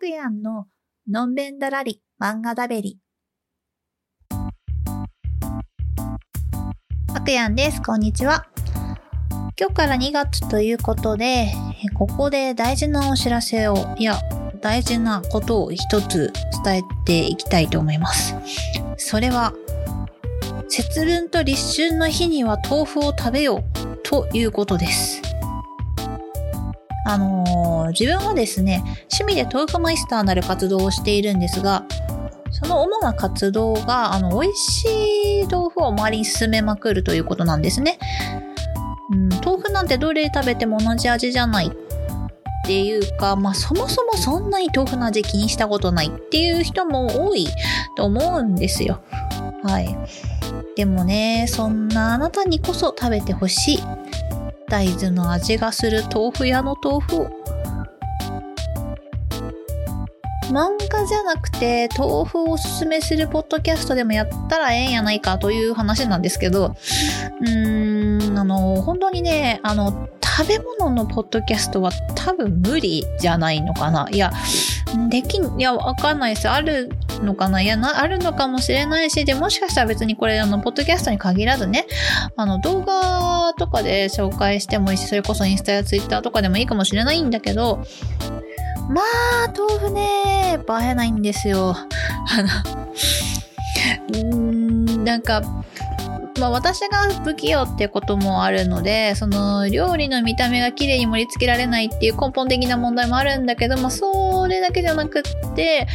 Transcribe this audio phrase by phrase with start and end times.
[0.00, 0.64] くやんの
[1.10, 2.98] のんべんだらり漫画だべり。
[7.14, 7.82] あくやんです。
[7.82, 8.46] こんにちは。
[9.60, 11.52] 今日から2月ということで、
[11.92, 14.18] ここで大事なお知らせを、いや、
[14.62, 16.32] 大事なことを一つ
[16.64, 18.34] 伝えていきたいと思います。
[18.96, 19.52] それは、
[20.70, 25.29] 節分と立春の日には豆腐を食べようということです。
[27.12, 28.82] あのー自分はですね、
[29.12, 31.84] 趣味で豆腐マイスターなる活動をしているんですが、
[32.50, 34.84] その主な活動が、あの、美味し
[35.42, 37.98] い豆腐を周りに進めまくるということなんですね。
[39.12, 41.70] うん、豆腐なんてどれ食べても同じ味じゃないっ
[42.66, 47.48] ていうか、まあそもそもそんなに豆腐の味気にしたことないっていう人も多い
[47.96, 49.00] と思うんですよ。
[49.64, 49.96] はい。
[50.76, 53.82] でもね、そんなあなたにこそ食べてほしい。
[54.70, 57.26] 大豆の味がする豆腐屋の豆腐。
[60.52, 66.76] 漫画じゃなくて豆腐をおすすめするポッドキャストでもやったらええんやないかという話なんですけど、
[67.40, 74.08] うーん、あの、本当にね、あの、食べ物のポッドキャストは多分無理じゃないのかな。
[74.12, 74.32] いや、
[75.08, 76.48] できん、いや、わかんないです。
[76.48, 76.90] ある
[77.22, 77.62] のかな？
[77.62, 81.86] いやな、あるのかもしれないし、で、もしかしたら別にこれ、あの、ポッドキャストに限らずね、
[82.36, 87.84] あの、動画とかで紹介してもいいし、それこそインスタやツイッターとかでもいいかもしれないんだけど、
[88.88, 89.02] ま
[89.46, 91.76] あ、豆腐ね、映えないんですよ。
[91.76, 91.86] あ
[94.12, 95.42] の、うん、なんか、
[96.38, 105.22] まあ私が不器用ってこともあるので、その料理の見た目が綺麗に盛り付けられないっていう根本的な問題もあるんだけど、まあそれだけじゃなくっ
[105.54, 105.86] て、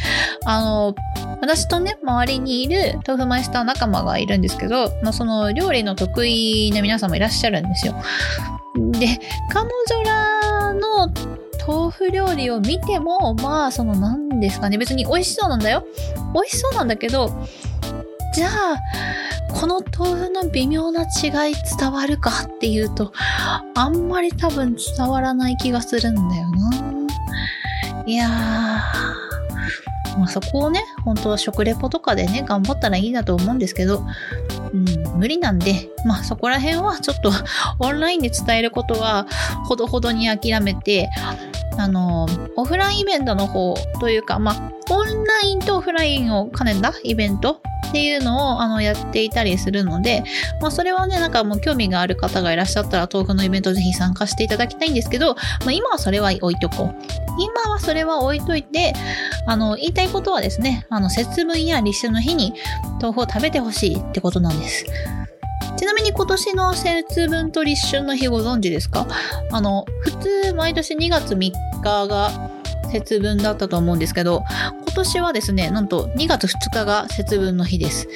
[0.44, 0.94] あの、
[1.40, 7.94] 私とね、周りにいる豆腐マイスター仲間がいるんですけど、まあその料理の得意な皆さんもいらっしゃるんですよ。
[8.92, 9.18] で、
[9.50, 9.68] 彼
[10.02, 11.10] 女らの
[11.66, 14.78] 豆腐料理を見ても、まあ、その、何ですかね。
[14.78, 15.84] 別に美味しそうなんだよ。
[16.32, 17.30] 美味しそうなんだけど、
[18.32, 18.80] じゃあ、
[19.52, 23.12] この豆腐の微妙な違い伝わるかっていうと、
[23.74, 26.70] あんまり多分伝わらない気がするんだよな。
[28.06, 29.25] いやー、
[30.16, 34.04] まあ、そこをね、本当は食レポとかでね、頑張ったらいいなと思うんですけど、
[34.72, 34.84] うん、
[35.18, 37.30] 無理なんで、まあそこら辺はちょっと
[37.78, 39.26] オンラインで伝えることは
[39.66, 41.10] ほどほどに諦めて、
[41.78, 50.24] あの、オフラインイベントの方というか、まあ、オンラインとオフラインを兼ねたイベントっていうのをあのやっていたりするので、
[50.60, 56.94] まあ、それはね、なんかもう興味がある方がいらっしゃったら、豆腐のイベントぜひ参加していただきたいんですけど、まあ、今はそれは置いとこう。
[57.38, 58.94] 今はそれは置いといて、
[59.46, 62.54] あの、言いたいことはですね、あの、節分や立春の日に
[63.00, 64.86] 豆腐を食べてほしいってことなんです。
[65.76, 69.06] ちなみに今年の節分と立春の日ご存知ですか？
[69.52, 72.30] あの、普通毎年2月3日が
[72.90, 74.42] 節分だったと思うんですけど、
[74.96, 78.08] 年はですね、なんと2月2日が節分の日です。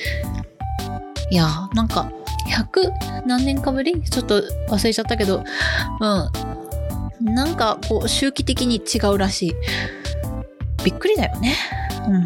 [1.30, 2.10] いやー、なんか、
[2.48, 4.02] 100何年かぶり？
[4.02, 5.44] ちょっと忘れちゃったけど、
[7.20, 7.34] うん。
[7.34, 9.54] なんか、こう、周期的に違うらしい。
[10.84, 11.54] びっくりだよね。
[12.08, 12.24] うん。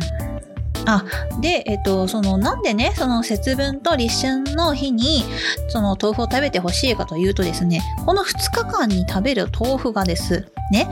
[0.87, 1.05] あ、
[1.41, 5.25] で、えっと、その、なんでね、その節分と立春の日に、
[5.69, 10.89] その豆腐を食べてほしいかというとですね、この2日間に食べる豆腐がですね、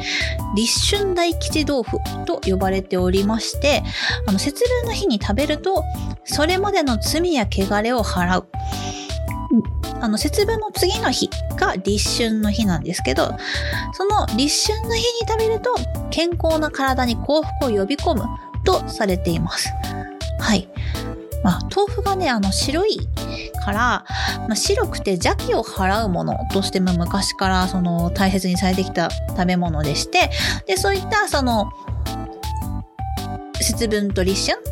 [0.57, 3.83] 立春大吉豆腐と呼ばれておりまして、
[4.27, 5.85] あの、節分の日に食べると、
[6.25, 8.47] それまでの罪や汚れを払う。
[10.01, 13.35] あの、節分の次の日が立春の日なんですけど、
[13.93, 15.75] その立春の日に食べると、
[16.11, 18.25] 健康な体に幸福を呼び込む
[18.65, 19.69] とされています。
[20.39, 20.69] はい。
[21.43, 23.09] まあ、豆腐がね、あの、白い
[23.65, 24.05] から、
[24.49, 30.31] まあ、白くて邪気を払うものとしても昔からその大切にされてきた食べ物でして、
[30.67, 31.71] で、そういったその、
[33.61, 34.63] 節分と立春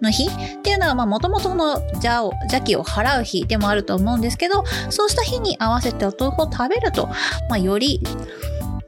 [0.00, 7.08] の日っていうのは、まあ、もともとの邪を、邪気を払う日でもあると思うんですけど、そうした日に合わせてお豆腐を食べると、
[7.48, 8.02] まあ、より、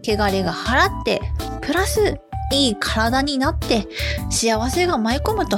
[0.05, 1.21] 汚れが払って、
[1.61, 2.19] プラス、
[2.53, 3.89] いい体になって、
[4.31, 5.57] 幸せが舞い込むと。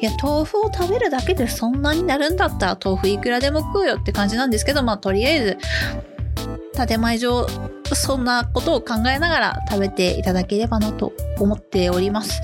[0.00, 5.58] いや、豆腐を食べるだけでそんなになるんだったら、豆腐いくらでも食うよって感じなんですけど、まあ、とりあえず、
[6.86, 7.46] 建前上、
[7.94, 12.40] そんなことを考えながら食べていただければなと思っております。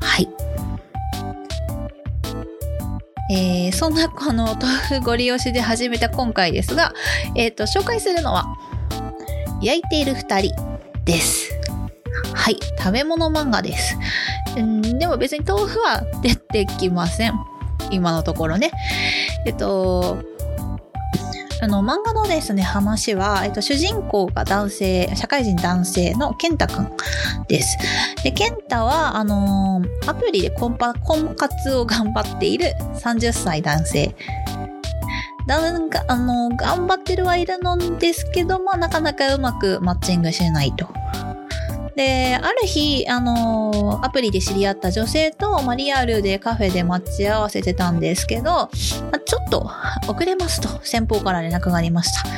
[0.00, 0.28] はい。
[3.28, 6.94] えー、そんな、あの、豆腐ご利用しで始めた今回ですが、
[7.34, 8.46] えっ、と、紹介するのは、
[9.60, 10.54] 焼いている二人
[11.04, 11.55] です。
[12.36, 13.98] はい、食べ物漫画です。
[14.56, 17.34] うん、でも別に豆腐は出てきません。
[17.90, 18.70] 今のところね。
[19.46, 20.18] えっと、
[21.62, 26.88] あの、漫画のですね、話は、えっと、主人公が男性、社会人男性の健太くん
[27.48, 27.78] です。
[28.22, 34.14] で、健太は、あのー、アプリで婚婚活を頑張っている30歳男性。
[35.46, 40.88] なんか、あのー、頑張ってるはいるのですけども、なかなかうまくマッチングしないと。
[41.96, 48.68] で、ある日、あのー、アプリで知り合った女性と、まあ、リアルでカフェで待ち合わせてたんですけど、ま
[49.12, 49.70] あ、ちょっと
[50.06, 52.28] 遅れますと先方から連絡がありました。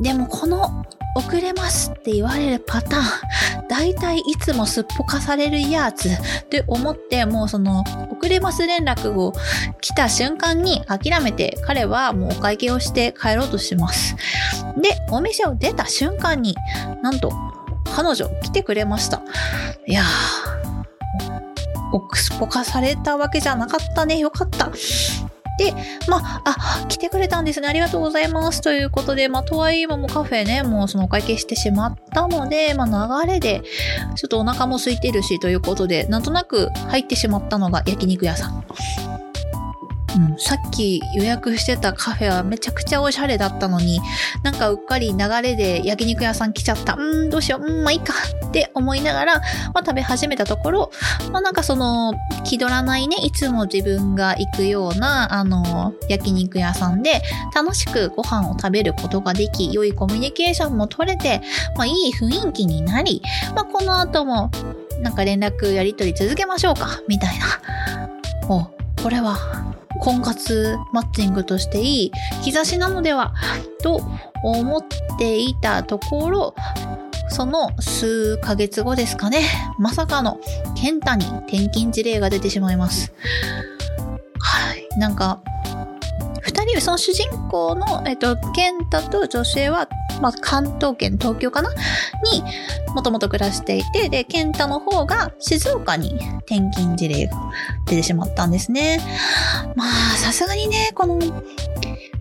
[0.00, 0.84] でもこの
[1.16, 3.00] 遅れますって言われるパター
[3.64, 7.82] ン、大体いつもすっぽかされるやつって思って、もうその
[8.16, 9.32] 遅れます連絡を
[9.80, 14.14] 来た瞬間に諦めて彼はもうお会計をして帰ろうとします。
[14.76, 16.54] で、お店を出た瞬間に
[17.02, 17.32] なんと
[17.94, 19.22] 彼女来てくれました。
[19.86, 20.78] いやー、
[21.92, 24.18] オックスポカされたわけじゃなかったね。
[24.18, 24.70] よかった。
[25.58, 25.74] で、
[26.06, 27.66] まあ、あ、来てくれたんですね。
[27.68, 28.60] ありがとうございます。
[28.60, 33.62] ということで、まあ、とはいえもうカフェね、もうそのお会計してしまったので、まあ、流れで、
[34.14, 38.64] ちょっとお腹も空いてるし、ということで、なんとなく入ってしまったのが焼肉屋さん。
[40.16, 44.00] うん、さっき予約してたカフェはめちゃくちゃおしゃれだったのに、
[44.42, 46.94] なんかうっかり流れで焼肉屋さん来ちゃった。
[46.94, 47.64] うん、どうしよう。
[47.64, 48.14] うん、まあいいか
[48.46, 49.34] って思いながら、
[49.74, 50.90] まあ食べ始めたところ、
[51.30, 52.14] まあなんかその、
[52.44, 57.22] 気取らないね、いつも自分が行くような、あの、焼肉屋さんで、
[57.54, 61.42] 楽しくご飯を食べることができ、良いコミュニケーションも取れて、
[61.76, 63.22] まあいい雰囲気になり、
[63.54, 64.50] まあこの後も、
[65.02, 67.46] なんか連絡やり取り続けましょうか、みたいな。
[68.48, 68.62] お、
[69.02, 69.36] これは
[70.00, 72.12] 婚活マッチングとしていい
[72.52, 73.34] 兆しなのでは
[73.82, 74.00] と
[74.42, 74.84] 思っ
[75.18, 76.54] ていたところ、
[77.28, 79.42] その数ヶ月後ですかね、
[79.78, 80.38] まさかの
[80.74, 83.12] 健太に転勤事例が出てしまいます。
[84.40, 84.88] はい。
[84.98, 85.40] なんか、
[86.40, 89.88] 二人、その主人公の、えっと、健太と女性は
[90.20, 91.70] まあ、関東圏、東京かな？
[91.70, 92.42] に
[92.94, 96.14] もともと暮らしていて、で、健太の方が静岡に
[96.46, 97.36] 転勤事例が
[97.86, 99.00] 出てしまったんですね。
[99.76, 101.18] まあ、さすがにね、この、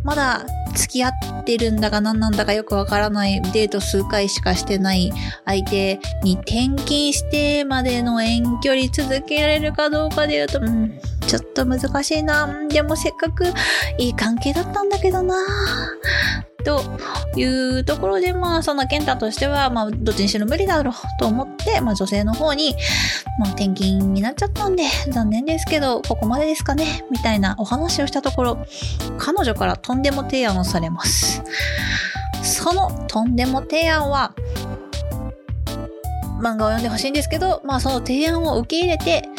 [0.04, 5.12] まだ付き合ってるんだか何なんだかよくわからないデート数回しかしてない
[5.44, 12.48] 相手に転勤してまでの遠距離続けられるかどうかで言うと、うん、ちょっと難しいな。
[12.70, 13.46] でもせっかく
[13.98, 15.36] いい関係だったんだけどな。
[16.64, 16.82] と
[17.36, 22.76] いうところで、まあ、その健太としては、まあ、どっちにしろ無理だろうと思って、まあ、女性の方に、
[23.40, 28.58] まあ、転勤になっちゃったんで、残念ですけど、ここまでですかね、みたいなお話をしたところ、
[29.18, 31.44] 彼女からとんでも提案をされます。
[32.44, 34.34] そのとんでも提案は、
[36.42, 39.30] 漫画を読んでほしいんですけど、まあその提案を受け入れて、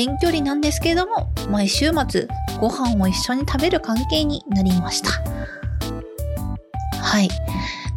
[0.00, 2.26] 遠距離なんですけれども、毎週末
[2.58, 5.10] ご飯を一緒に食べる関係になりました。
[7.02, 7.28] はい。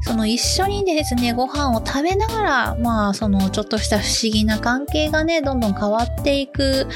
[0.05, 6.87] その一緒にですね、ご飯を食べながら、まあ、そのちょっとした不思議な関係がね、どんどん変わっていく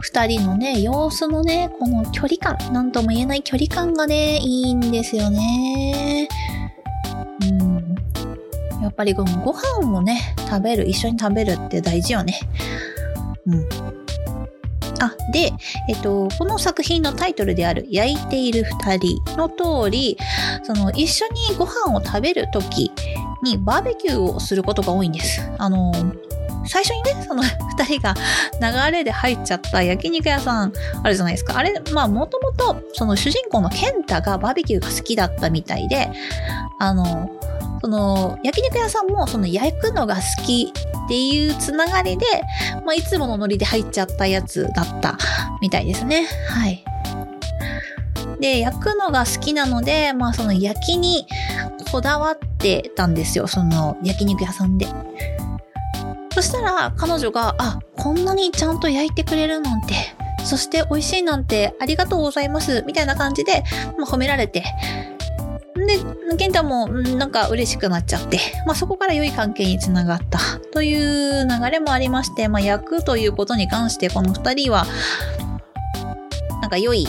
[0.00, 6.28] 二人のね、様子のね、この距離感、なんとも言えない距離感がね、いいんですよね。
[7.42, 7.94] うん。
[8.82, 12.40] やっぱりこのご飯をね、食べる、一緒に食べるって大事よね。
[13.46, 14.05] うん。
[15.00, 15.52] あ、で、
[15.88, 20.16] えっと、この作品のタイトルである焼いている二人の通り、
[20.62, 22.90] その一緒にご飯を食べるとき
[23.42, 25.40] にバーベキューをすることが多いんです。
[25.58, 25.92] あの、
[26.68, 28.14] 最初にね、その二人が
[28.60, 31.56] 流れで入っちゃった焼肉屋さんあるじゃないですか。
[31.56, 36.10] あれ、まあもともとその主人公のケンタがバーベキューが好きだったみたいで、
[36.78, 37.30] あの、
[37.80, 40.72] その焼肉屋さんもその焼くのが好き
[41.06, 42.26] っていうつながりで、
[42.84, 45.16] まあ、いつものノリで入っちゃったやつだった
[45.60, 46.26] みたいですね。
[46.48, 46.84] はい。
[48.40, 51.26] で、焼くのが好きなので、まあその焼きに
[51.90, 53.46] こだわってたんですよ。
[53.46, 54.86] その焼肉屋さんで。
[56.32, 59.94] そしたら彼女が、あ、こんなにちゃんと焼いてくれるなんて、
[60.44, 63.64] そして美味しいなんてありがとうございます、みたいな感じで、
[63.96, 64.64] まあ、褒められて、
[65.86, 65.98] で、
[66.36, 70.38] 健太もなんか嬉しくなっちゃって、まあ、そこから良い関係につながった
[70.72, 74.86] という流れもありまして、まあ、役ということに関してこの二人は、
[76.60, 77.06] なんか良い、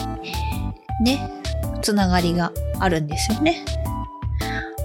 [1.02, 1.32] ね、
[1.82, 3.66] つながりがあるんですよね。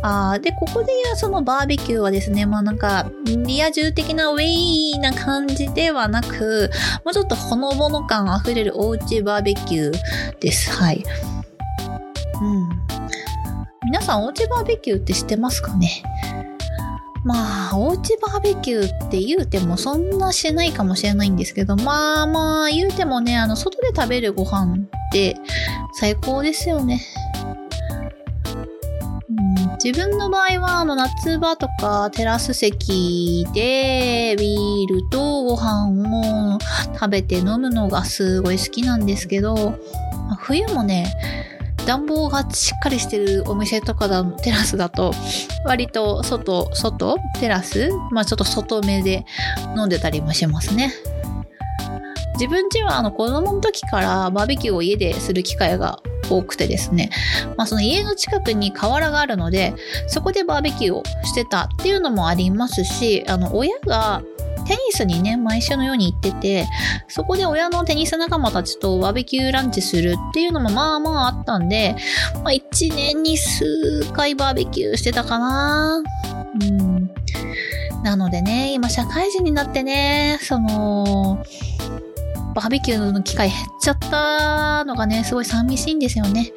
[0.04, 6.70] あで、ここで言うそのバーベキューはですね、まあなんか、リア充的なウェイな感じではなく、
[7.04, 10.72] もうちょっとほのぼの感あふれるおうちバーベキューです。
[10.72, 11.04] はい。
[12.40, 12.81] うん。
[13.92, 16.02] 皆さんおうちバーベキューって知ってますかね？
[17.26, 25.36] まあ、おうちバーベキューって言うてもそんなしないかもしれないんですけど、まあまあ言うてもね、あの、外で食べるご飯って
[25.92, 27.02] 最高ですよね。
[29.84, 36.58] 自分の場合は、あの、夏場とかテラス席でビールとご飯を
[36.94, 39.78] 食べて飲むのがすごい好きなんですけど、
[40.38, 41.14] 冬もね、
[41.86, 45.12] 暖房がしっかりしてるお店とかだ、テラスだと、
[45.64, 49.24] 割と外、外、テラスまあちょっと外目で
[49.76, 50.92] 飲んでたりもしますね。
[52.34, 57.10] 自分ちはあの子供の時からバーベキューを家でする機会が多くてですね、
[57.56, 59.74] まあ、その家の近くに河原があるので、
[60.06, 64.22] そこでバーベキューをしてたっていうのもありますし、あの、親が
[64.64, 66.68] テニスにね、毎週のように行ってて、
[67.08, 71.96] そこで親のテニス仲間たちとバーベキューランチするっていうのもまあまああったんで、
[72.42, 73.64] まあ一年に数
[74.12, 76.02] 回バーベキューしてたかな。
[76.60, 77.10] うん。
[78.02, 81.44] なのでね、今社会人になってね、その、
[82.54, 86.52] バーベキューの機会減っちゃったのがね、すごい寂しいんですよね。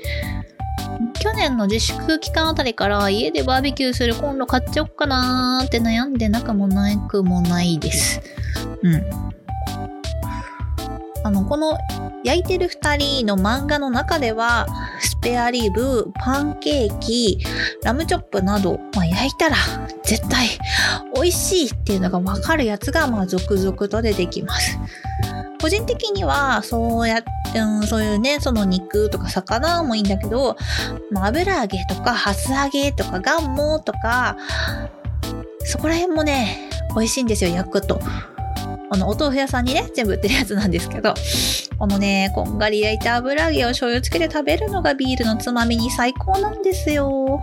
[1.25, 8.21] 去年の自粛期間あたりから家でバーベキューするコンロ買っちゃおっかなーって悩んでなくもなくもないです。
[8.83, 9.03] うん。
[11.23, 11.79] あの、この
[12.23, 14.67] 焼いてる二人の漫画の中では、
[14.99, 17.43] スペアリブ、パンケーキ、
[17.83, 19.55] ラムチョップなど、まあ、焼いたら
[20.03, 20.49] 絶対
[21.15, 24.77] 美味しいっていうのがわかるやつが、まあ、続々と出てきます。
[25.59, 27.23] 個人的には、そうやっ、
[27.53, 30.57] うん、そういうね、その肉とか魚もいいんだけど、
[31.15, 34.37] 油揚げとか、ハス揚げとか、ガンモとか、
[35.63, 37.99] そこら辺もね、美味しいんですよ、焼くと。
[38.91, 41.13] あの、お豆腐屋さんにね、全部売ってるやつなんですけど、
[41.77, 47.41] このね、こんがり焼いた油揚げを醤油つけて食べるのがビールのつまみに最高なんですよ。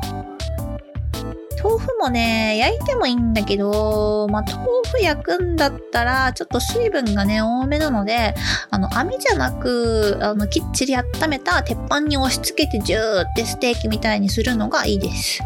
[2.03, 8.35] もね、焼いてもいいんだけど、まあ、豆腐焼くんだったら、ちょっと水分がね、多めなので、
[8.71, 15.43] あの、網じゃなく、あの、きっちり温めた鉄板に押し付けてジューってステーキみたいにするのがいいです。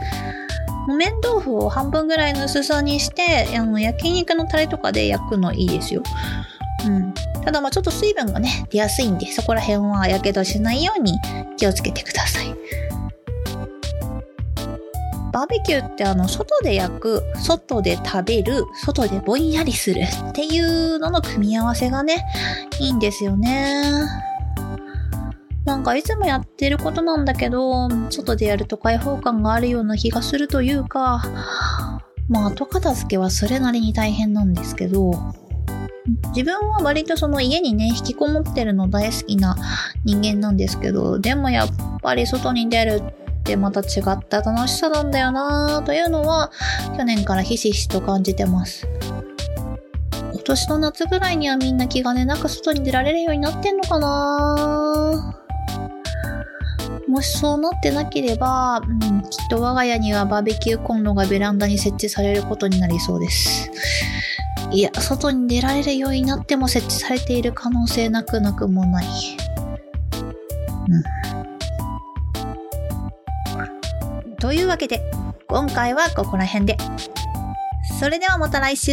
[0.89, 6.03] 木綿豆腐を半分ぐらいの薄さにして、あの、焼肉のタレとかで焼くのいいですよ。
[6.87, 7.13] うん。
[7.45, 11.13] ただまあちょっと水分がね、出やすいんで、そこら辺は火傷しないように
[11.59, 12.86] 気をつけてください。
[15.37, 22.25] バーベキューってあの、外で焼く、外で食べる、外でぼんやりするっていうのの組み合わせがね、
[22.81, 23.83] いいんですよね。
[25.67, 31.23] なんかいつもやってることなんだけど、外でやると開放感があるような気がするというか、
[32.31, 35.11] まあ後片付けはそれなりに大変なんですけど、
[36.35, 39.55] 自分は割とその家にね、引きこもってるの大好きな
[40.03, 41.69] 人間なんですけど、でもやっ
[42.01, 46.51] ぱり外に出るってってまた違った楽しさなんだよなというのは
[46.97, 48.89] 去年からひしひしと感じてます。
[50.33, 55.43] 今年の夏ぐらいにはみんな気兼ねなく外に出られるようになってんのかな
[57.09, 63.71] もしそうなってなければ、うん、きっと我が家にはバーベキューコンロがベランダに設置されることになりそうです。
[64.71, 69.07] いや、外に出られるようになっても設置されている可能性なくなくもない。
[70.89, 71.03] うん。
[74.39, 75.01] というわけで、
[75.49, 76.77] 今回はここら辺で。
[77.99, 78.93] それではまた来週